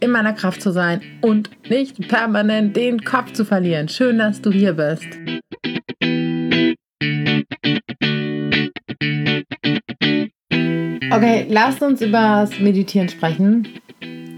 [0.00, 3.88] in meiner Kraft zu sein und nicht permanent den Kopf zu verlieren.
[3.88, 5.06] Schön, dass du hier bist.
[11.12, 13.68] Okay, lasst uns über das Meditieren sprechen.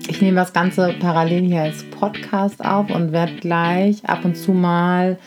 [0.08, 4.52] Ich nehme das Ganze parallel hier als Podcast auf und werde gleich ab und zu
[4.52, 5.18] mal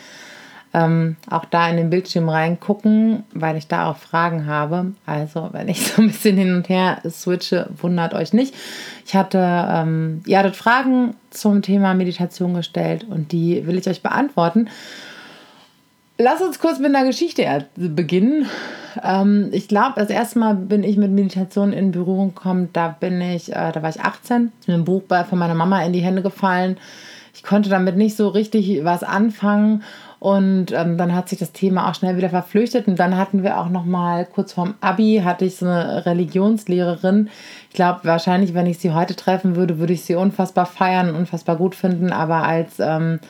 [0.76, 4.92] ähm, auch da in den Bildschirm reingucken, weil ich da auch Fragen habe.
[5.06, 8.54] Also, wenn ich so ein bisschen hin und her switche, wundert euch nicht.
[9.06, 14.02] Ich hatte, ähm, ihr hattet Fragen zum Thema Meditation gestellt und die will ich euch
[14.02, 14.68] beantworten.
[16.18, 18.46] Lass uns kurz mit einer Geschichte beginnen.
[19.02, 22.68] Ähm, ich glaube, das erste Mal bin ich mit Meditation in Berührung gekommen.
[22.74, 25.94] Da bin ich, äh, da war ich 18, mit einem Buch von meiner Mama in
[25.94, 26.76] die Hände gefallen.
[27.34, 29.82] Ich konnte damit nicht so richtig was anfangen
[30.18, 32.88] und ähm, dann hat sich das Thema auch schnell wieder verflüchtet.
[32.88, 37.28] Und dann hatten wir auch noch mal kurz vorm Abi hatte ich so eine Religionslehrerin.
[37.68, 41.56] Ich glaube, wahrscheinlich, wenn ich sie heute treffen würde, würde ich sie unfassbar feiern, unfassbar
[41.56, 42.12] gut finden.
[42.12, 43.20] Aber als ähm,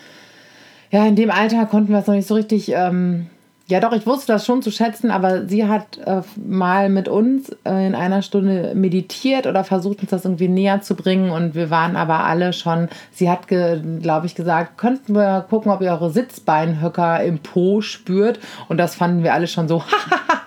[0.93, 3.27] ja in dem Alter konnten wir es noch nicht so richtig ähm,
[3.69, 7.51] ja, doch, ich wusste das schon zu schätzen, aber sie hat äh, mal mit uns
[7.65, 11.31] äh, in einer Stunde meditiert oder versucht, uns das irgendwie näher zu bringen.
[11.31, 15.81] Und wir waren aber alle schon, sie hat, glaube ich, gesagt, könnten wir gucken, ob
[15.81, 18.39] ihr eure Sitzbeinhöcker im Po spürt.
[18.69, 19.83] Und das fanden wir alle schon so,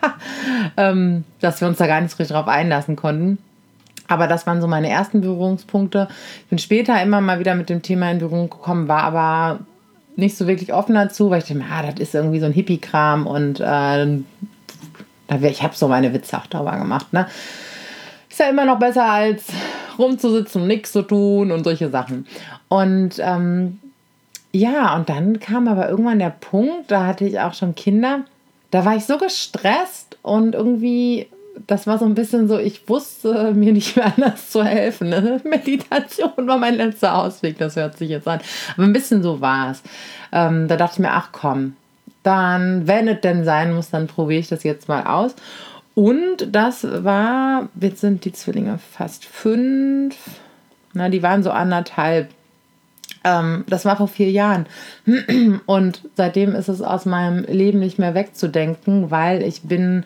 [0.77, 3.37] ähm, dass wir uns da gar nicht so richtig drauf einlassen konnten.
[4.07, 6.07] Aber das waren so meine ersten Berührungspunkte.
[6.43, 9.59] Ich bin später immer mal wieder mit dem Thema in Berührung gekommen, war aber
[10.19, 13.27] nicht so wirklich offen dazu, weil ich dachte, ah, das ist irgendwie so ein Hippie-Kram
[13.27, 14.17] und äh,
[15.41, 17.11] ich habe so meine Witze auch darüber gemacht.
[17.13, 17.27] Ne?
[18.29, 19.45] Ist ja immer noch besser als
[19.97, 22.25] rumzusitzen und nichts zu tun und solche Sachen.
[22.67, 23.79] Und ähm,
[24.51, 28.21] ja, und dann kam aber irgendwann der Punkt, da hatte ich auch schon Kinder,
[28.71, 31.27] da war ich so gestresst und irgendwie
[31.67, 35.09] das war so ein bisschen so, ich wusste mir nicht mehr anders zu helfen.
[35.09, 35.41] Ne?
[35.43, 38.39] Meditation war mein letzter Ausweg, das hört sich jetzt an.
[38.75, 39.81] Aber ein bisschen so war es.
[40.31, 41.75] Ähm, da dachte ich mir, ach komm,
[42.23, 45.35] dann, wenn es denn sein muss, dann probiere ich das jetzt mal aus.
[45.95, 50.15] Und das war, jetzt sind die Zwillinge fast fünf,
[50.93, 52.29] na, die waren so anderthalb.
[53.23, 54.65] Ähm, das war vor vier Jahren.
[55.65, 60.03] Und seitdem ist es aus meinem Leben nicht mehr wegzudenken, weil ich bin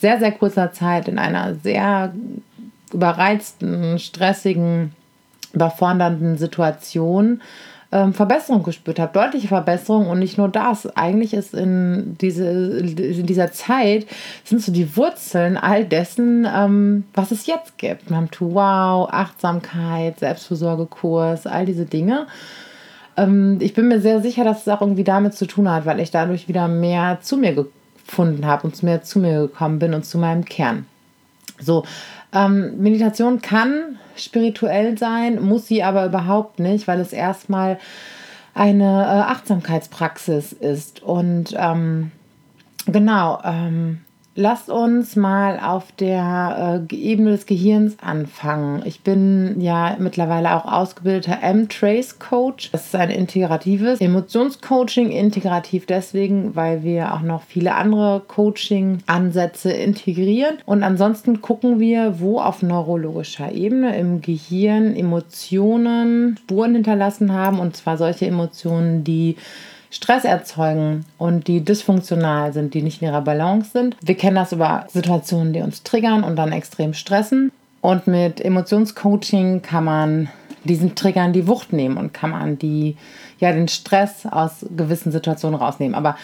[0.00, 2.12] sehr, sehr kurzer Zeit in einer sehr
[2.92, 4.92] überreizten, stressigen,
[5.52, 7.40] überfordernden Situation
[7.90, 10.86] ähm, Verbesserung gespürt habe, deutliche Verbesserung und nicht nur das.
[10.96, 14.06] Eigentlich ist in, diese, in dieser Zeit
[14.44, 18.10] sind so die Wurzeln all dessen, ähm, was es jetzt gibt.
[18.10, 22.26] Man Tu Wow, Achtsamkeit, Selbstfürsorgekurs, all diese Dinge.
[23.16, 26.00] Ähm, ich bin mir sehr sicher, dass es auch irgendwie damit zu tun hat, weil
[26.00, 27.77] ich dadurch wieder mehr zu mir gekommen
[28.08, 30.86] gefunden habe und mehr zu mir gekommen bin und zu meinem Kern.
[31.60, 31.84] So,
[32.32, 37.78] ähm, Meditation kann spirituell sein, muss sie aber überhaupt nicht, weil es erstmal
[38.54, 41.02] eine äh, Achtsamkeitspraxis ist.
[41.02, 42.10] Und ähm,
[42.86, 44.00] genau, ähm,
[44.40, 48.82] Lasst uns mal auf der äh, Ebene des Gehirns anfangen.
[48.84, 52.70] Ich bin ja mittlerweile auch ausgebildeter M-Trace-Coach.
[52.70, 55.10] Das ist ein integratives Emotionscoaching.
[55.10, 60.58] Integrativ deswegen, weil wir auch noch viele andere Coaching-Ansätze integrieren.
[60.66, 67.58] Und ansonsten gucken wir, wo auf neurologischer Ebene im Gehirn Emotionen Spuren hinterlassen haben.
[67.58, 69.34] Und zwar solche Emotionen, die
[69.90, 73.96] Stress erzeugen und die dysfunktional sind, die nicht in ihrer Balance sind.
[74.02, 77.52] Wir kennen das über Situationen, die uns triggern und dann extrem stressen.
[77.80, 80.28] Und mit Emotionscoaching kann man
[80.64, 82.96] diesen Triggern die Wucht nehmen und kann man die,
[83.38, 85.94] ja, den Stress aus gewissen Situationen rausnehmen.
[85.94, 86.16] Aber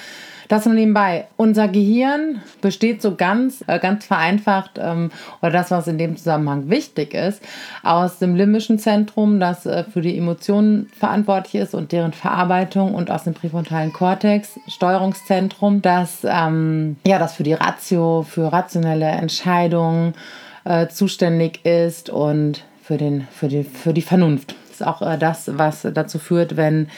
[0.49, 1.27] das nur nebenbei.
[1.37, 5.11] Unser Gehirn besteht so ganz, äh, ganz vereinfacht, ähm,
[5.43, 7.43] oder das, was in dem Zusammenhang wichtig ist,
[7.83, 13.11] aus dem limbischen Zentrum, das äh, für die Emotionen verantwortlich ist und deren Verarbeitung und
[13.11, 20.15] aus dem präfrontalen Kortex, Steuerungszentrum, das, ähm, ja, das für die Ratio, für rationelle Entscheidungen
[20.65, 24.55] äh, zuständig ist und für, den, für, die, für die Vernunft.
[24.69, 26.89] Das ist auch äh, das, was dazu führt, wenn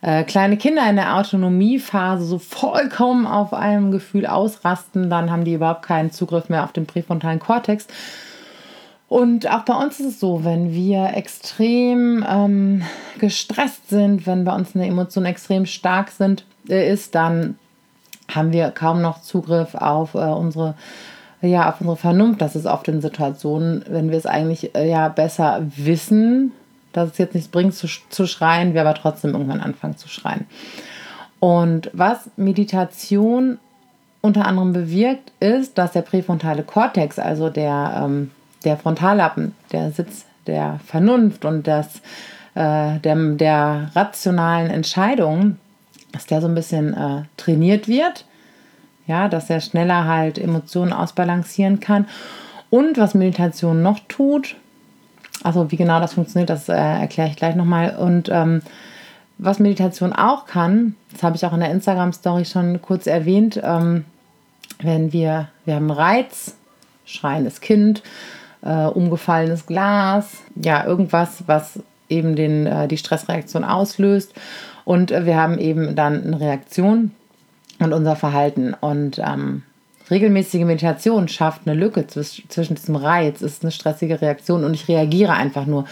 [0.00, 5.54] äh, kleine Kinder in der Autonomiephase so vollkommen auf einem Gefühl ausrasten, dann haben die
[5.54, 7.86] überhaupt keinen Zugriff mehr auf den präfrontalen Kortex.
[9.08, 12.82] Und auch bei uns ist es so, wenn wir extrem ähm,
[13.18, 17.58] gestresst sind, wenn bei uns eine Emotion extrem stark sind, äh, ist, dann
[18.32, 20.74] haben wir kaum noch Zugriff auf äh, unsere
[21.40, 22.40] ja, auf unsere Vernunft.
[22.40, 26.52] Das ist oft in Situationen, wenn wir es eigentlich äh, ja besser wissen,
[26.92, 30.46] dass es jetzt nichts bringt zu, zu schreien, wir aber trotzdem irgendwann anfangen zu schreien.
[31.40, 33.58] Und was Meditation
[34.20, 38.30] unter anderem bewirkt, ist, dass der präfrontale Kortex, also der, ähm,
[38.64, 42.00] der Frontallappen, der Sitz der Vernunft und das,
[42.54, 45.58] äh, der, der rationalen Entscheidungen,
[46.12, 48.24] dass der so ein bisschen äh, trainiert wird.
[49.06, 52.06] Ja, dass er schneller halt Emotionen ausbalancieren kann.
[52.68, 54.56] Und was Meditation noch tut,
[55.42, 57.96] also wie genau das funktioniert, das äh, erkläre ich gleich nochmal.
[57.96, 58.62] Und ähm,
[59.38, 64.04] was Meditation auch kann, das habe ich auch in der Instagram-Story schon kurz erwähnt, ähm,
[64.80, 66.56] wenn wir, wir haben Reiz,
[67.04, 68.02] schreiendes Kind,
[68.62, 74.34] äh, umgefallenes Glas, ja, irgendwas, was eben den, äh, die Stressreaktion auslöst.
[74.84, 77.12] Und äh, wir haben eben dann eine Reaktion
[77.78, 78.74] und unser Verhalten.
[78.74, 79.62] Und ähm,
[80.10, 85.32] regelmäßige Meditation schafft eine Lücke zwischen diesem Reiz, ist eine stressige Reaktion und ich reagiere
[85.32, 85.84] einfach nur.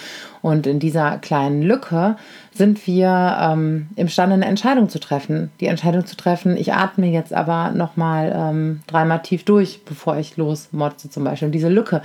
[0.46, 2.14] Und in dieser kleinen Lücke
[2.52, 5.50] sind wir ähm, imstande, eine Entscheidung zu treffen.
[5.58, 10.36] Die Entscheidung zu treffen, ich atme jetzt aber nochmal ähm, dreimal tief durch, bevor ich
[10.36, 11.46] losmotze zum Beispiel.
[11.46, 12.00] Und diese Lücke,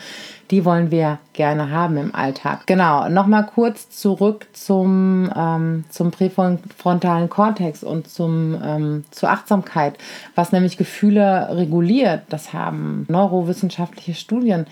[0.50, 2.66] die wollen wir gerne haben im Alltag.
[2.66, 10.00] Genau, nochmal kurz zurück zum, ähm, zum präfrontalen Kortex und zum, ähm, zur Achtsamkeit,
[10.34, 12.24] was nämlich Gefühle reguliert.
[12.30, 14.66] Das haben neurowissenschaftliche Studien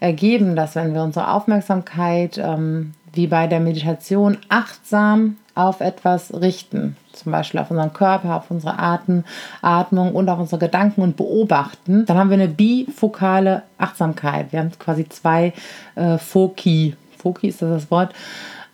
[0.00, 6.96] ergeben, dass wenn wir unsere Aufmerksamkeit ähm, wie bei der Meditation achtsam auf etwas richten,
[7.12, 9.24] zum Beispiel auf unseren Körper, auf unsere Atem,
[9.60, 14.52] Atmung und auf unsere Gedanken und beobachten, dann haben wir eine bifokale Achtsamkeit.
[14.52, 15.52] Wir haben quasi zwei
[15.94, 16.96] äh, Foki.
[17.18, 18.14] Foki ist das das Wort.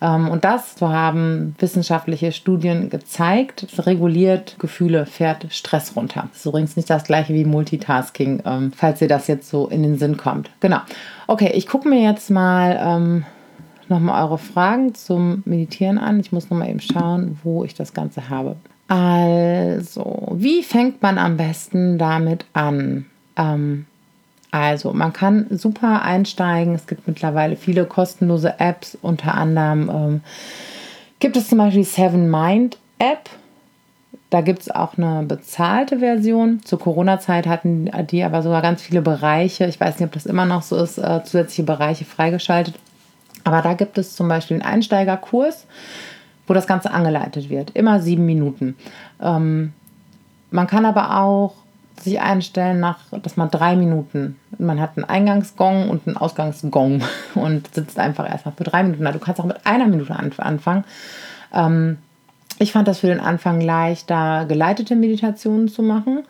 [0.01, 6.29] Ähm, und das, so haben wissenschaftliche Studien gezeigt, reguliert Gefühle, fährt Stress runter.
[6.31, 9.83] Das ist übrigens nicht das gleiche wie Multitasking, ähm, falls dir das jetzt so in
[9.83, 10.51] den Sinn kommt.
[10.61, 10.79] Genau.
[11.27, 13.25] Okay, ich gucke mir jetzt mal ähm,
[13.91, 16.21] nochmal eure Fragen zum Meditieren an.
[16.21, 18.57] Ich muss nochmal eben schauen, wo ich das Ganze habe.
[18.89, 23.07] Also, wie fängt man am besten damit an?
[23.37, 23.87] Ähm,
[24.51, 26.75] also, man kann super einsteigen.
[26.75, 28.97] Es gibt mittlerweile viele kostenlose Apps.
[29.03, 30.21] Unter anderem ähm,
[31.19, 33.29] gibt es zum Beispiel die Seven Mind App.
[34.31, 36.61] Da gibt es auch eine bezahlte Version.
[36.65, 39.67] Zur Corona-Zeit hatten die aber sogar ganz viele Bereiche.
[39.67, 42.75] Ich weiß nicht, ob das immer noch so ist, äh, zusätzliche Bereiche freigeschaltet.
[43.49, 45.65] Aber da gibt es zum Beispiel einen Einsteigerkurs,
[46.47, 47.71] wo das Ganze angeleitet wird.
[47.71, 48.77] Immer sieben Minuten.
[49.23, 49.73] Ähm,
[50.51, 51.55] man kann aber auch
[51.99, 57.03] sich einstellen, nach, dass man drei Minuten, man hat einen Eingangsgong und einen Ausgangsgong
[57.37, 59.03] und sitzt einfach erstmal für drei Minuten.
[59.03, 60.85] Du kannst auch mit einer Minute anfangen.
[61.55, 61.97] Ähm,
[62.59, 66.25] ich fand das für den Anfang leicht, da geleitete Meditationen zu machen,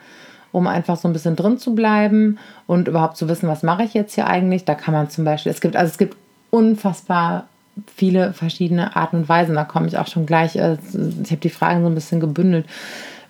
[0.53, 2.39] um einfach so ein bisschen drin zu bleiben
[2.69, 4.65] und überhaupt zu wissen, was mache ich jetzt hier eigentlich.
[4.65, 6.17] Da kann man zum Beispiel, es gibt, also es gibt
[6.51, 7.49] unfassbar
[7.95, 9.55] viele verschiedene Arten und Weisen.
[9.55, 10.77] Da komme ich auch schon gleich, äh,
[11.23, 12.67] ich habe die Fragen so ein bisschen gebündelt.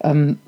[0.00, 0.38] Ähm,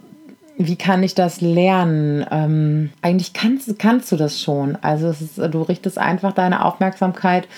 [0.57, 2.25] wie kann ich das lernen?
[2.31, 4.77] Ähm, eigentlich kannst, kannst du das schon.
[4.83, 7.49] Also ist, du richtest einfach deine Aufmerksamkeit,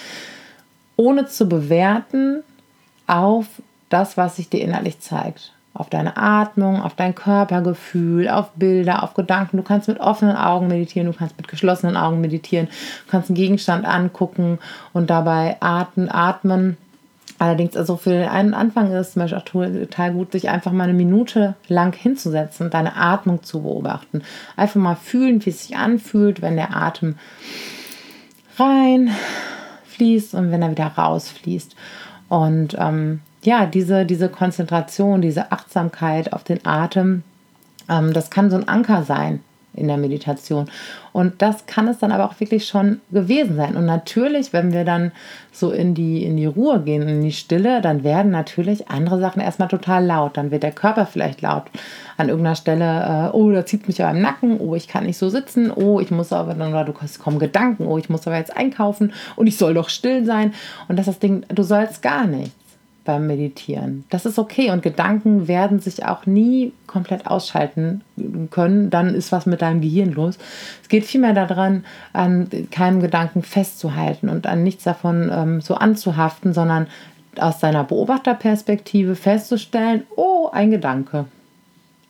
[0.97, 2.43] ohne zu bewerten,
[3.07, 3.47] auf
[3.89, 9.15] das, was sich dir innerlich zeigt auf deine Atmung, auf dein Körpergefühl, auf Bilder, auf
[9.15, 9.57] Gedanken.
[9.57, 13.37] Du kannst mit offenen Augen meditieren, du kannst mit geschlossenen Augen meditieren, du kannst einen
[13.37, 14.59] Gegenstand angucken
[14.93, 16.11] und dabei atmen.
[16.11, 16.77] atmen.
[17.39, 20.85] Allerdings, also für den Anfang ist es zum Beispiel auch total gut, sich einfach mal
[20.85, 24.23] eine Minute lang hinzusetzen und deine Atmung zu beobachten.
[24.57, 27.17] Einfach mal fühlen, wie es sich anfühlt, wenn der Atem
[28.59, 29.11] rein
[29.87, 31.75] fließt und wenn er wieder rausfließt.
[32.33, 37.25] Und ähm, ja, diese, diese Konzentration, diese Achtsamkeit auf den Atem,
[37.91, 39.41] ähm, das kann so ein Anker sein
[39.75, 40.67] in der Meditation.
[41.13, 43.77] Und das kann es dann aber auch wirklich schon gewesen sein.
[43.77, 45.13] Und natürlich, wenn wir dann
[45.51, 49.43] so in die, in die Ruhe gehen, in die Stille, dann werden natürlich andere Sachen
[49.43, 50.37] erstmal total laut.
[50.37, 51.65] Dann wird der Körper vielleicht laut
[52.17, 55.19] an irgendeiner Stelle, äh, oh, da zieht mich aber im Nacken, oh, ich kann nicht
[55.19, 58.37] so sitzen, oh, ich muss aber dann, oder du kommen Gedanken, oh, ich muss aber
[58.37, 60.55] jetzt einkaufen und ich soll doch still sein.
[60.89, 62.53] Und das ist das Ding, du sollst gar nicht
[63.05, 64.05] beim Meditieren.
[64.11, 68.03] Das ist okay und Gedanken werden sich auch nie komplett ausschalten
[68.51, 68.91] können.
[68.91, 70.39] Dann ist was mit deinem Gehirn los.
[70.83, 76.53] Es geht vielmehr daran, an keinem Gedanken festzuhalten und an nichts davon ähm, so anzuhaften,
[76.53, 76.87] sondern
[77.39, 81.27] aus deiner Beobachterperspektive festzustellen, oh, ein Gedanke.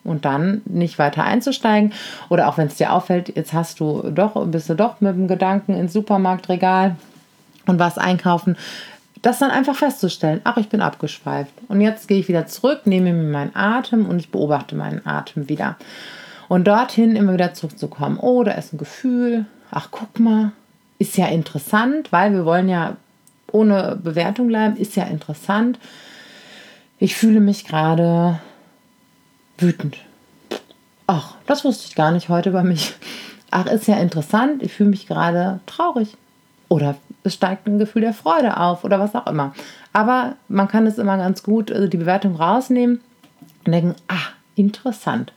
[0.04, 1.92] Und dann nicht weiter einzusteigen.
[2.28, 5.28] Oder auch wenn es dir auffällt, jetzt hast du doch, bist du doch mit dem
[5.28, 6.96] Gedanken ins Supermarktregal
[7.66, 8.56] und was einkaufen,
[9.22, 11.52] das dann einfach festzustellen, ach, ich bin abgeschweift.
[11.68, 15.48] Und jetzt gehe ich wieder zurück, nehme mir meinen Atem und ich beobachte meinen Atem
[15.48, 15.76] wieder.
[16.48, 18.18] Und dorthin immer wieder zurückzukommen.
[18.18, 19.46] Oh, da ist ein Gefühl.
[19.70, 20.52] Ach, guck mal.
[20.98, 22.96] Ist ja interessant, weil wir wollen ja
[23.50, 24.76] ohne Bewertung bleiben.
[24.76, 25.78] Ist ja interessant.
[26.98, 28.40] Ich fühle mich gerade
[29.56, 29.98] wütend.
[31.06, 32.94] Ach, das wusste ich gar nicht heute bei mich.
[33.50, 34.62] Ach, ist ja interessant.
[34.62, 36.16] Ich fühle mich gerade traurig.
[36.68, 39.54] Oder es steigt ein Gefühl der Freude auf oder was auch immer.
[39.92, 43.00] Aber man kann es immer ganz gut, also die Bewertung rausnehmen
[43.64, 45.32] und denken, ah, interessant.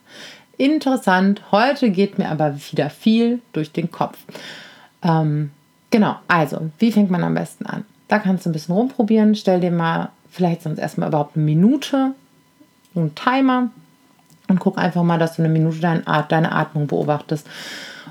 [0.58, 4.18] Interessant, heute geht mir aber wieder viel durch den Kopf.
[5.04, 5.52] Ähm,
[5.92, 7.86] genau, also, wie fängt man am besten an?
[8.08, 9.36] Da kannst du ein bisschen rumprobieren.
[9.36, 12.12] Stell dir mal vielleicht sonst erstmal überhaupt eine Minute,
[12.96, 13.70] einen Timer
[14.48, 17.48] und guck einfach mal, dass du eine Minute deine, Atmung beobachtest.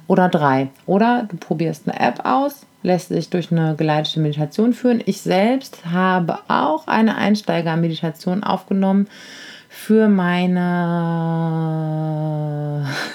[0.07, 0.69] Oder drei.
[0.87, 5.03] Oder du probierst eine App aus, lässt sich durch eine geleitete Meditation führen.
[5.07, 9.09] Ich selbst habe auch eine Einsteiger-Meditation aufgenommen
[9.69, 10.53] für meine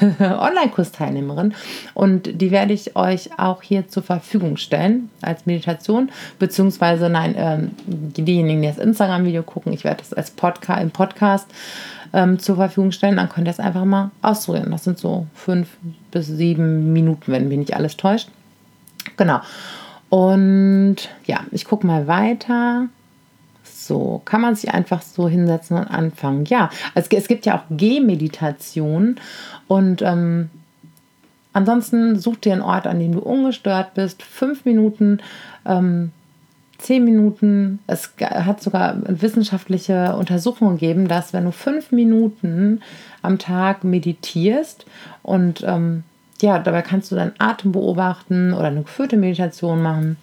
[0.20, 1.54] Online-Kursteilnehmerin
[1.94, 7.72] und die werde ich euch auch hier zur Verfügung stellen als Meditation, beziehungsweise nein, ähm,
[7.86, 11.48] diejenigen, die das Instagram-Video gucken, ich werde das als Podcast im Podcast
[12.12, 14.72] ähm, zur Verfügung stellen, dann könnt ihr es einfach mal ausprobieren.
[14.72, 15.70] Das sind so fünf
[16.12, 18.30] bis sieben Minuten, wenn mich nicht alles täuscht.
[19.20, 19.42] Genau.
[20.08, 20.96] Und
[21.26, 22.88] ja, ich gucke mal weiter.
[23.64, 26.46] So, kann man sich einfach so hinsetzen und anfangen.
[26.46, 29.18] Ja, es, es gibt ja auch Gehmeditation
[29.68, 30.50] und ähm,
[31.52, 34.24] ansonsten such dir einen Ort, an dem du ungestört bist.
[34.24, 35.20] Fünf Minuten,
[35.66, 36.12] ähm,
[36.78, 37.80] zehn Minuten.
[37.88, 42.82] Es hat sogar wissenschaftliche Untersuchungen gegeben, dass wenn du fünf Minuten
[43.22, 44.86] am Tag meditierst
[45.24, 46.04] und ähm,
[46.42, 50.18] ja, dabei kannst du deinen Atem beobachten oder eine geführte Meditation machen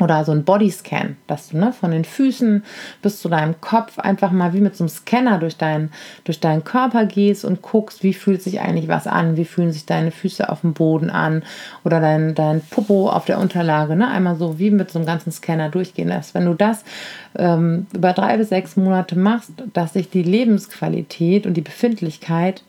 [0.00, 2.64] oder so ein Bodyscan, dass du ne, von den Füßen
[3.02, 5.90] bis zu deinem Kopf einfach mal wie mit so einem Scanner durch, dein,
[6.24, 9.86] durch deinen Körper gehst und guckst, wie fühlt sich eigentlich was an, wie fühlen sich
[9.86, 11.42] deine Füße auf dem Boden an
[11.84, 14.08] oder dein, dein Popo auf der Unterlage, ne?
[14.08, 16.34] einmal so wie mit so einem ganzen Scanner durchgehen lässt.
[16.34, 16.84] Wenn du das
[17.36, 22.62] ähm, über drei bis sechs Monate machst, dass sich die Lebensqualität und die Befindlichkeit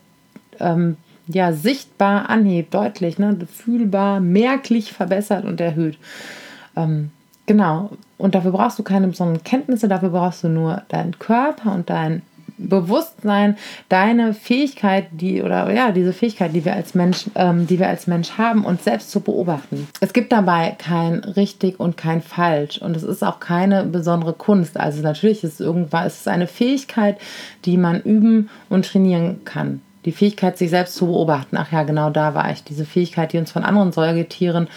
[0.60, 0.96] ähm,
[1.26, 5.98] ja, sichtbar anhebt, deutlich, ne, fühlbar, merklich verbessert und erhöht.
[6.76, 7.10] Ähm,
[7.46, 7.90] genau.
[8.18, 12.22] Und dafür brauchst du keine besonderen Kenntnisse, dafür brauchst du nur deinen Körper und dein
[12.58, 13.56] Bewusstsein,
[13.88, 18.06] deine Fähigkeit, die oder ja, diese Fähigkeit, die wir als Mensch, ähm, die wir als
[18.06, 19.88] Mensch haben, uns selbst zu beobachten.
[20.00, 24.78] Es gibt dabei kein richtig und kein falsch und es ist auch keine besondere Kunst.
[24.78, 27.18] Also natürlich ist es irgendwann, es ist eine Fähigkeit,
[27.64, 29.80] die man üben und trainieren kann.
[30.04, 31.56] Die Fähigkeit, sich selbst zu beobachten.
[31.56, 32.64] Ach ja, genau da war ich.
[32.64, 34.68] Diese Fähigkeit, die uns von anderen Säugetieren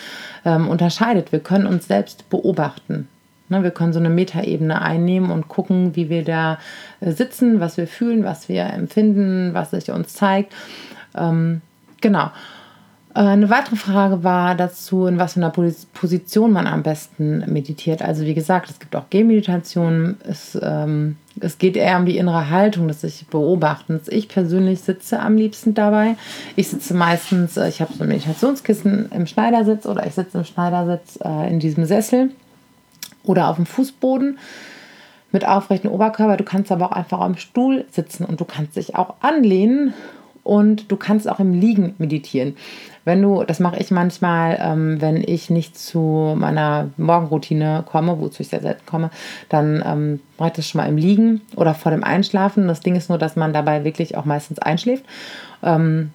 [0.46, 1.32] ähm, unterscheidet.
[1.32, 3.08] Wir können uns selbst beobachten.
[3.48, 6.58] Ne, wir können so eine Metaebene einnehmen und gucken, wie wir da
[7.00, 10.54] äh, sitzen, was wir fühlen, was wir empfinden, was sich uns zeigt.
[11.16, 11.62] Ähm,
[12.02, 12.32] genau.
[13.16, 15.54] Äh, eine weitere Frage war dazu, in was für einer
[15.94, 18.02] Position man am besten meditiert.
[18.02, 20.18] Also wie gesagt, es gibt auch Gehmeditationen.
[20.28, 24.10] Es, ähm, es geht eher um die innere Haltung des sich Beobachtens.
[24.10, 26.18] Ich persönlich sitze am liebsten dabei.
[26.58, 30.44] Ich sitze meistens, äh, ich habe so ein Meditationskissen im Schneidersitz oder ich sitze im
[30.44, 32.32] Schneidersitz äh, in diesem Sessel
[33.24, 34.38] oder auf dem Fußboden
[35.32, 36.36] mit aufrechtem Oberkörper.
[36.36, 39.94] Du kannst aber auch einfach am Stuhl sitzen und du kannst dich auch anlehnen
[40.46, 42.56] und du kannst auch im Liegen meditieren.
[43.04, 48.42] Wenn du, das mache ich manchmal, ähm, wenn ich nicht zu meiner Morgenroutine komme, wozu
[48.42, 49.10] ich sehr selten komme,
[49.50, 52.68] dann ähm, mache ich das schon mal im Liegen oder vor dem Einschlafen.
[52.68, 55.04] Das Ding ist nur, dass man dabei wirklich auch meistens einschläft.
[55.64, 56.12] Ähm,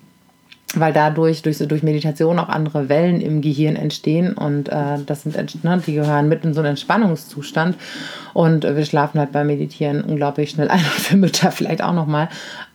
[0.74, 5.64] weil dadurch durch, durch Meditation auch andere Wellen im Gehirn entstehen und äh, das sind
[5.64, 7.76] ne, die gehören mit in so einen Entspannungszustand
[8.34, 12.28] und wir schlafen halt beim Meditieren unglaublich schnell ein für Mütter vielleicht auch nochmal.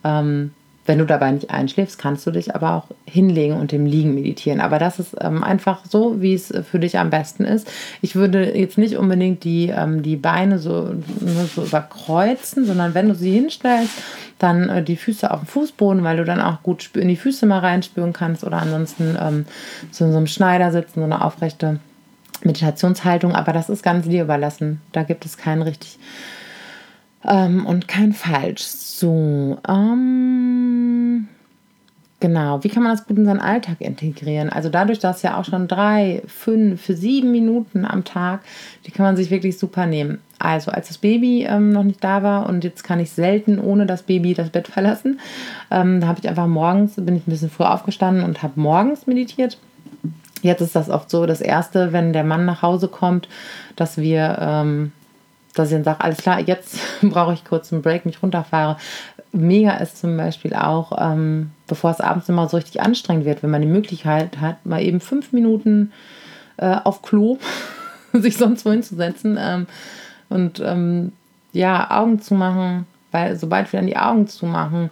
[0.04, 0.50] Ähm,
[0.86, 4.60] wenn du dabei nicht einschläfst, kannst du dich aber auch hinlegen und im Liegen meditieren.
[4.60, 7.70] Aber das ist ähm, einfach so, wie es für dich am besten ist.
[8.00, 10.94] Ich würde jetzt nicht unbedingt die, ähm, die Beine so,
[11.54, 13.94] so überkreuzen, sondern wenn du sie hinstellst,
[14.38, 17.46] dann äh, die Füße auf dem Fußboden, weil du dann auch gut in die Füße
[17.46, 19.46] mal reinspüren kannst oder ansonsten ähm,
[19.90, 21.80] so in so einem Schneider sitzen, so eine aufrechte
[22.44, 23.34] Meditationshaltung.
[23.34, 24.80] Aber das ist ganz dir überlassen.
[24.92, 25.98] Da gibt es keinen richtig
[27.26, 28.62] ähm, und kein falsch.
[28.62, 30.45] So, ähm,
[32.20, 32.62] genau.
[32.64, 34.50] Wie kann man das gut in seinen Alltag integrieren?
[34.50, 38.40] Also dadurch, dass ja auch schon drei, fünf, sieben Minuten am Tag,
[38.86, 40.18] die kann man sich wirklich super nehmen.
[40.38, 43.86] Also als das Baby ähm, noch nicht da war und jetzt kann ich selten ohne
[43.86, 45.20] das Baby das Bett verlassen,
[45.70, 49.06] ähm, da habe ich einfach morgens, bin ich ein bisschen früher aufgestanden und habe morgens
[49.06, 49.58] meditiert
[50.42, 53.28] Jetzt ist das oft so, das Erste, wenn der Mann nach Hause kommt,
[53.74, 54.92] dass wir, ähm,
[55.54, 58.76] dass ich dann sage, alles klar, jetzt brauche ich kurz einen Break, mich runterfahre.
[59.32, 63.50] Mega ist zum Beispiel auch, ähm, bevor es abends immer so richtig anstrengend wird, wenn
[63.50, 65.92] man die Möglichkeit hat, mal eben fünf Minuten
[66.56, 67.38] äh, auf Klo
[68.12, 69.66] sich sonst wohin zu setzen ähm,
[70.28, 71.12] und ähm,
[71.52, 74.90] ja, Augen zu machen, weil sobald wir dann die Augen zu machen,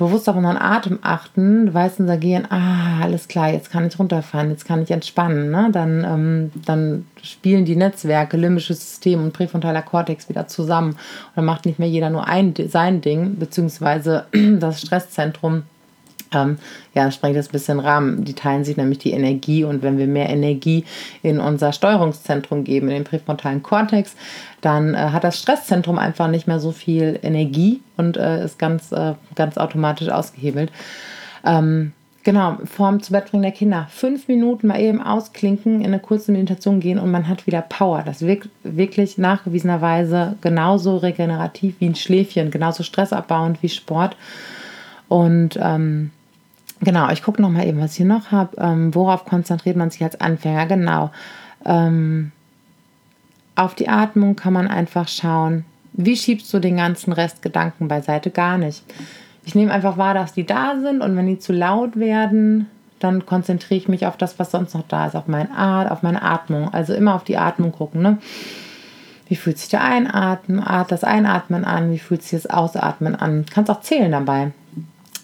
[0.00, 3.98] bewusst auf unseren Atem achten, du weißt unser Gehirn, ah, alles klar, jetzt kann ich
[3.98, 5.68] runterfahren, jetzt kann ich entspannen, ne?
[5.70, 10.92] dann, ähm, dann spielen die Netzwerke, limbisches System und präfrontaler Kortex wieder zusammen.
[10.92, 10.98] Und
[11.36, 14.24] dann macht nicht mehr jeder nur ein, sein Ding, beziehungsweise
[14.58, 15.64] das Stresszentrum
[16.32, 16.58] ähm,
[16.94, 18.24] ja, sprengt das ein bisschen Rahmen.
[18.24, 20.84] Die teilen sich nämlich die Energie und wenn wir mehr Energie
[21.22, 24.14] in unser Steuerungszentrum geben, in den präfrontalen Kortex,
[24.60, 28.92] dann äh, hat das Stresszentrum einfach nicht mehr so viel Energie und äh, ist ganz,
[28.92, 30.70] äh, ganz automatisch ausgehebelt.
[31.44, 33.86] Ähm, Genau, vorm zu Bett bringen der Kinder.
[33.88, 38.02] Fünf Minuten mal eben ausklinken, in eine kurze Meditation gehen und man hat wieder Power.
[38.04, 44.16] Das wirkt wirklich nachgewiesenerweise genauso regenerativ wie ein Schläfchen, genauso stressabbauend wie Sport.
[45.08, 46.10] Und ähm,
[46.80, 48.56] Genau, ich gucke nochmal eben, was ich hier noch habe.
[48.58, 50.66] Ähm, worauf konzentriert man sich als Anfänger?
[50.66, 51.10] Genau.
[51.64, 52.32] Ähm,
[53.54, 58.30] auf die Atmung kann man einfach schauen, wie schiebst du den ganzen Rest Gedanken beiseite?
[58.30, 58.82] Gar nicht.
[59.44, 62.66] Ich nehme einfach wahr, dass die da sind und wenn die zu laut werden,
[62.98, 66.02] dann konzentriere ich mich auf das, was sonst noch da ist, auf, mein At auf
[66.02, 66.72] meine Atmung.
[66.72, 68.02] Also immer auf die Atmung gucken.
[68.02, 68.18] Ne?
[69.28, 71.92] Wie fühlt sich der Einatmen, das Einatmen an?
[71.92, 73.44] Wie fühlt sich das Ausatmen an?
[73.44, 74.52] Du kannst auch zählen dabei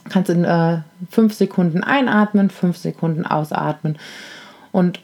[0.08, 0.78] kannst in äh,
[1.10, 3.98] fünf Sekunden einatmen, fünf Sekunden ausatmen
[4.72, 5.00] und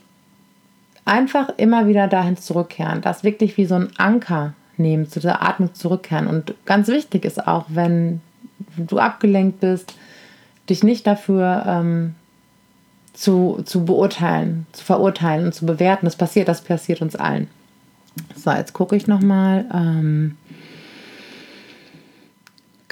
[1.04, 3.00] einfach immer wieder dahin zurückkehren.
[3.00, 6.26] Das wirklich wie so ein Anker nehmen, zu der Atmung zurückkehren.
[6.26, 8.20] Und ganz wichtig ist auch, wenn
[8.76, 9.94] du abgelenkt bist,
[10.68, 12.14] dich nicht dafür ähm,
[13.12, 16.06] zu, zu beurteilen, zu verurteilen und zu bewerten.
[16.06, 17.48] Das passiert, das passiert uns allen.
[18.36, 19.66] So, jetzt gucke ich nochmal.
[19.72, 20.36] Ähm,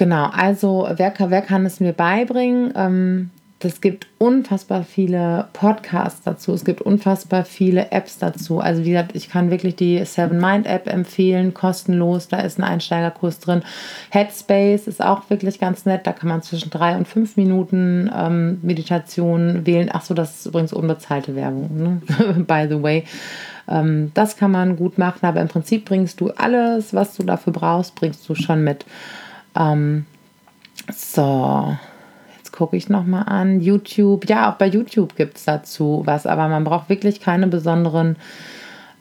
[0.01, 2.73] Genau, also wer, wer kann es mir beibringen?
[2.75, 8.61] Ähm, es gibt unfassbar viele Podcasts dazu, es gibt unfassbar viele Apps dazu.
[8.61, 12.65] Also wie gesagt, ich kann wirklich die Seven Mind App empfehlen, kostenlos, da ist ein
[12.65, 13.61] Einsteigerkurs drin.
[14.09, 18.59] Headspace ist auch wirklich ganz nett, da kann man zwischen drei und fünf Minuten ähm,
[18.63, 19.91] Meditation wählen.
[19.93, 22.01] Ach so, das ist übrigens unbezahlte Werbung, ne?
[22.47, 23.05] by the way.
[23.69, 27.53] Ähm, das kann man gut machen, aber im Prinzip bringst du alles, was du dafür
[27.53, 28.87] brauchst, bringst du schon mit.
[29.57, 30.07] Ähm,
[30.93, 31.77] so,
[32.37, 33.61] jetzt gucke ich nochmal an.
[33.61, 38.17] YouTube, ja, auch bei YouTube gibt es dazu was, aber man braucht wirklich keine besonderen,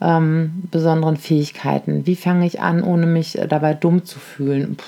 [0.02, 2.06] ähm, besonderen Fähigkeiten.
[2.06, 4.76] Wie fange ich an, ohne mich dabei dumm zu fühlen?
[4.76, 4.84] Puh,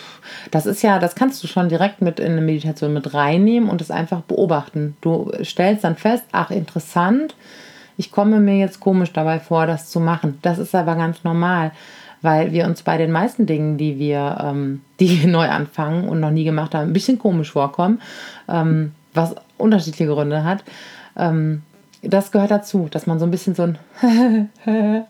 [0.51, 3.81] das ist ja, das kannst du schon direkt mit in eine Meditation mit reinnehmen und
[3.81, 4.95] es einfach beobachten.
[5.01, 7.35] Du stellst dann fest, ach, interessant,
[7.97, 10.39] ich komme mir jetzt komisch dabei vor, das zu machen.
[10.41, 11.71] Das ist aber ganz normal
[12.21, 16.19] weil wir uns bei den meisten Dingen, die wir, ähm, die wir neu anfangen und
[16.19, 18.01] noch nie gemacht haben, ein bisschen komisch vorkommen,
[18.47, 20.63] ähm, was unterschiedliche Gründe hat.
[21.17, 21.63] Ähm,
[22.03, 23.77] das gehört dazu, dass man so ein bisschen so ein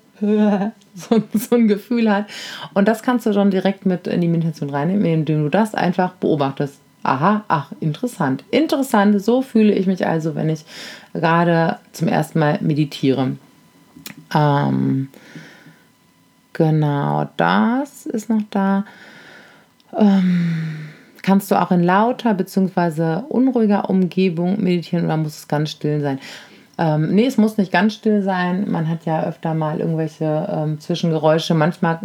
[0.95, 2.25] so, so, ein Gefühl hat.
[2.73, 6.13] Und das kannst du schon direkt mit in die Meditation reinnehmen, indem du das einfach
[6.13, 6.79] beobachtest.
[7.03, 8.43] Aha, ach, interessant.
[8.51, 10.65] Interessant, so fühle ich mich also, wenn ich
[11.13, 13.37] gerade zum ersten Mal meditiere.
[14.35, 15.09] Ähm,
[16.53, 18.85] Genau, das ist noch da.
[19.97, 20.89] Ähm,
[21.21, 23.23] kannst du auch in lauter bzw.
[23.29, 26.19] unruhiger Umgebung meditieren oder muss es ganz still sein?
[26.77, 28.69] Ähm, nee, es muss nicht ganz still sein.
[28.69, 31.53] Man hat ja öfter mal irgendwelche ähm, Zwischengeräusche.
[31.53, 31.99] Manchmal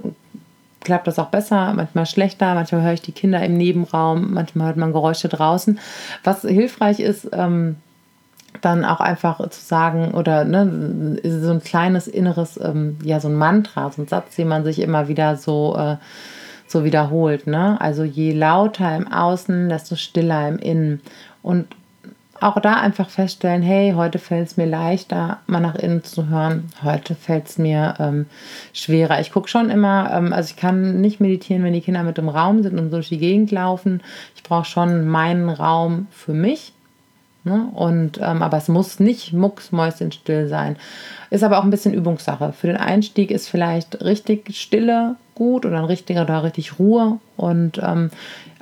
[0.81, 2.55] klappt das auch besser, manchmal schlechter.
[2.55, 5.79] Manchmal höre ich die Kinder im Nebenraum, manchmal hört man Geräusche draußen.
[6.25, 7.77] Was hilfreich ist, ähm,
[8.61, 13.35] dann auch einfach zu sagen oder ne, so ein kleines inneres, ähm, ja, so ein
[13.35, 15.97] Mantra, so ein Satz, den man sich immer wieder so, äh,
[16.67, 17.47] so wiederholt.
[17.47, 17.81] Ne?
[17.81, 21.01] Also je lauter im Außen, desto stiller im Innen.
[21.43, 21.67] Und
[22.41, 26.65] auch da einfach feststellen, hey, heute fällt es mir leichter, mal nach innen zu hören.
[26.83, 28.27] Heute fällt es mir ähm,
[28.73, 29.21] schwerer.
[29.21, 32.29] Ich gucke schon immer, ähm, also ich kann nicht meditieren, wenn die Kinder mit im
[32.29, 34.03] Raum sind und durch die Gegend laufen.
[34.35, 36.73] Ich brauche schon meinen Raum für mich
[37.47, 37.69] Ne?
[37.75, 40.75] Und, ähm, aber es muss nicht mucksmäuschenstill sein.
[41.31, 42.53] Ist aber auch ein bisschen Übungssache.
[42.53, 47.21] Für den Einstieg ist vielleicht richtig Stille gut oder ein richtiger oder richtig Ruhe.
[47.37, 48.11] Und ähm,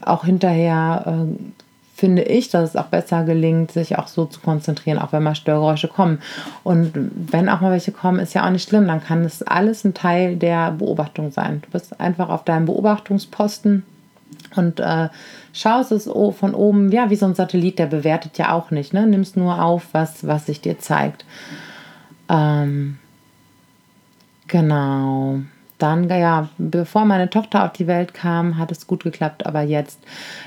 [0.04, 1.54] auch hinterher äh,
[1.94, 5.34] finde ich, dass es auch besser gelingt, sich auch so zu konzentrieren, auch wenn mal
[5.34, 6.18] Störgeräusche kommen.
[6.62, 8.86] Und wenn auch mal welche kommen, ist ja auch nicht schlimm.
[8.86, 11.62] Dann kann es alles ein Teil der Beobachtung sein.
[11.62, 13.82] Du bist einfach auf deinem Beobachtungsposten
[14.56, 15.08] und äh,
[15.52, 19.06] schaust es von oben, ja, wie so ein Satellit, der bewertet ja auch nicht, ne?
[19.06, 21.24] Nimmst nur auf, was, was sich dir zeigt.
[22.28, 22.98] Ähm,
[24.48, 25.40] genau.
[25.78, 29.98] Dann, ja, bevor meine Tochter auf die Welt kam, hat es gut geklappt, aber jetzt,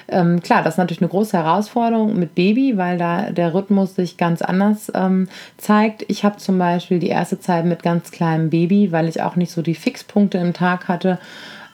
[0.07, 4.15] ähm, klar, das ist natürlich eine große Herausforderung mit Baby, weil da der Rhythmus sich
[4.15, 6.05] ganz anders ähm, zeigt.
[6.07, 9.51] Ich habe zum Beispiel die erste Zeit mit ganz kleinem Baby, weil ich auch nicht
[9.51, 11.19] so die Fixpunkte im Tag hatte,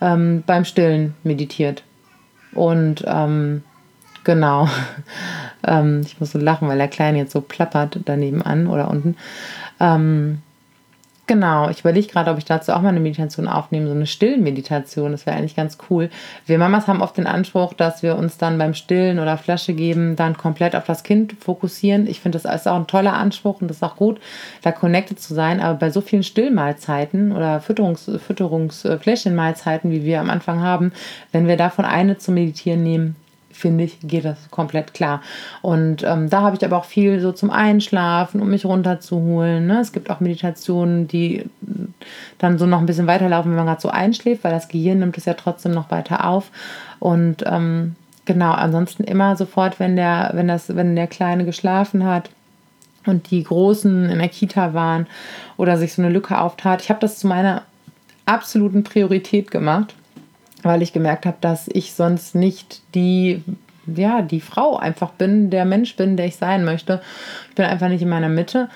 [0.01, 1.83] ähm, beim Stillen meditiert.
[2.55, 3.63] Und ähm,
[4.23, 4.67] genau,
[5.67, 9.15] ähm, ich muss so lachen, weil der Kleine jetzt so plappert daneben an oder unten.
[9.79, 10.41] Ähm,
[11.25, 15.13] Genau, ich überlege gerade, ob ich dazu auch mal eine Meditation aufnehme, so eine Stillen-Meditation.
[15.13, 16.09] Das wäre eigentlich ganz cool.
[16.45, 20.17] Wir Mamas haben oft den Anspruch, dass wir uns dann beim Stillen oder Flasche geben,
[20.17, 22.07] dann komplett auf das Kind fokussieren.
[22.07, 24.19] Ich finde, das ist auch ein toller Anspruch und das ist auch gut,
[24.63, 25.61] da connected zu sein.
[25.61, 30.91] Aber bei so vielen Stillmahlzeiten oder Fütterungs Fütterungsfläschchenmahlzeiten, wie wir am Anfang haben,
[31.31, 33.15] wenn wir davon eine zum Meditieren nehmen,
[33.55, 35.21] finde ich, geht das komplett klar.
[35.61, 39.67] Und ähm, da habe ich aber auch viel so zum Einschlafen, um mich runterzuholen.
[39.67, 39.79] Ne?
[39.79, 41.45] Es gibt auch Meditationen, die
[42.37, 45.17] dann so noch ein bisschen weiterlaufen, wenn man gerade so einschläft, weil das Gehirn nimmt
[45.17, 46.51] es ja trotzdem noch weiter auf.
[46.99, 52.29] Und ähm, genau, ansonsten immer sofort, wenn der, wenn das, wenn der Kleine geschlafen hat
[53.05, 55.07] und die Großen in der Kita waren
[55.57, 56.81] oder sich so eine Lücke auftat.
[56.81, 57.63] Ich habe das zu meiner
[58.25, 59.95] absoluten Priorität gemacht
[60.63, 63.43] weil ich gemerkt habe, dass ich sonst nicht die,
[63.85, 67.01] ja, die Frau einfach bin, der Mensch bin, der ich sein möchte.
[67.49, 68.69] Ich bin einfach nicht in meiner Mitte.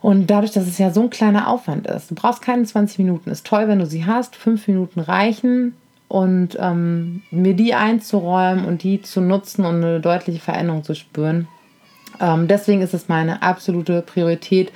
[0.00, 3.30] Und dadurch, dass es ja so ein kleiner Aufwand ist, du brauchst keine 20 Minuten,
[3.30, 5.76] ist toll, wenn du sie hast, fünf Minuten reichen
[6.08, 11.46] und ähm, mir die einzuräumen und die zu nutzen und eine deutliche Veränderung zu spüren.
[12.20, 14.72] Ähm, deswegen ist es meine absolute Priorität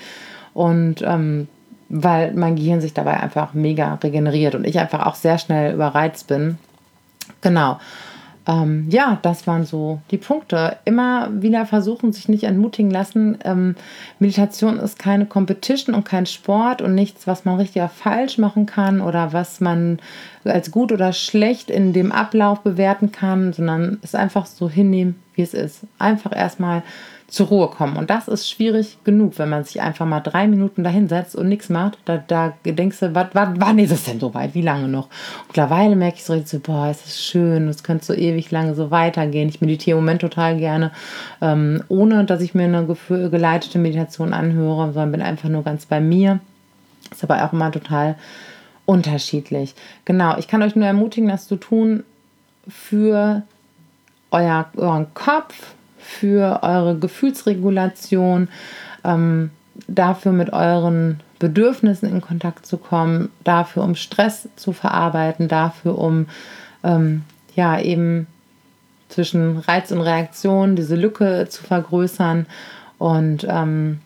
[0.54, 1.48] und ähm,
[1.88, 6.26] weil mein Gehirn sich dabei einfach mega regeneriert und ich einfach auch sehr schnell überreizt
[6.26, 6.58] bin.
[7.40, 7.78] Genau.
[8.48, 10.76] Ähm, ja, das waren so die Punkte.
[10.84, 13.38] Immer wieder versuchen, sich nicht entmutigen lassen.
[13.44, 13.74] Ähm,
[14.20, 19.00] Meditation ist keine Competition und kein Sport und nichts, was man richtig falsch machen kann
[19.00, 19.98] oder was man
[20.44, 25.42] als gut oder schlecht in dem Ablauf bewerten kann, sondern es einfach so hinnehmen, wie
[25.42, 25.80] es ist.
[25.98, 26.84] Einfach erstmal
[27.28, 27.96] zur Ruhe kommen.
[27.96, 31.68] Und das ist schwierig genug, wenn man sich einfach mal drei Minuten dahinsetzt und nichts
[31.68, 31.98] macht.
[32.04, 34.54] Da, da denkst du, wann ist es denn so weit?
[34.54, 35.06] Wie lange noch?
[35.06, 38.76] Und mittlerweile merke ich so, so boah, es ist schön, es könnte so ewig lange
[38.76, 39.48] so weitergehen.
[39.48, 40.92] Ich meditiere im Moment total gerne,
[41.40, 46.00] ähm, ohne dass ich mir eine geleitete Meditation anhöre, sondern bin einfach nur ganz bei
[46.00, 46.38] mir.
[47.10, 48.16] Ist aber auch immer total
[48.84, 49.74] unterschiedlich.
[50.04, 52.04] Genau, ich kann euch nur ermutigen, das zu tun
[52.68, 53.42] für
[54.30, 55.74] euer, euren Kopf,
[56.06, 58.48] für eure Gefühlsregulation,
[59.04, 59.50] ähm,
[59.88, 66.26] dafür mit euren Bedürfnissen in Kontakt zu kommen, dafür um Stress zu verarbeiten, dafür um
[66.82, 68.26] ähm, ja eben
[69.08, 72.46] zwischen Reiz und Reaktion diese Lücke zu vergrößern
[72.98, 74.00] und ähm,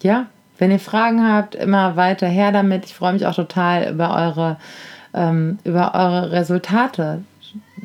[0.00, 0.26] ja,
[0.58, 2.84] wenn ihr Fragen habt, immer weiter her damit.
[2.86, 4.56] Ich freue mich auch total über eure,
[5.14, 7.22] ähm, über eure Resultate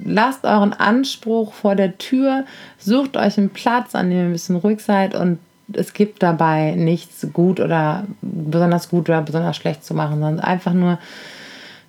[0.04, 2.46] lasst euren Anspruch vor der Tür,
[2.78, 5.40] sucht euch einen Platz, an dem ihr ein bisschen ruhig seid und
[5.74, 10.74] es gibt dabei nichts gut oder besonders gut oder besonders schlecht zu machen, sondern einfach
[10.74, 11.00] nur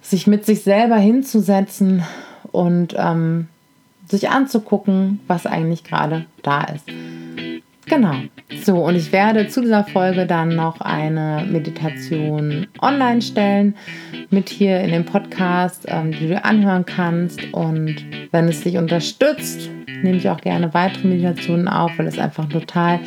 [0.00, 2.02] sich mit sich selber hinzusetzen
[2.52, 3.48] und ähm,
[4.08, 6.84] sich anzugucken, was eigentlich gerade da ist.
[7.86, 8.14] Genau.
[8.64, 13.76] So, und ich werde zu dieser Folge dann noch eine Meditation online stellen
[14.30, 17.40] mit hier in dem Podcast, ähm, die du anhören kannst.
[17.52, 19.70] Und wenn es dich unterstützt,
[20.02, 23.00] nehme ich auch gerne weitere Meditationen auf, weil es einfach ein total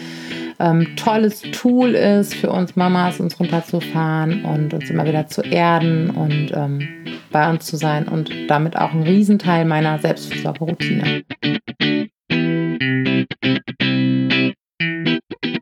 [0.60, 6.10] ähm, tolles Tool ist für uns Mamas, uns runterzufahren und uns immer wieder zu erden
[6.10, 6.88] und ähm,
[7.32, 11.24] bei uns zu sein und damit auch ein Riesenteil meiner Selbstversorgerroutine.
[15.10, 15.59] Thank you.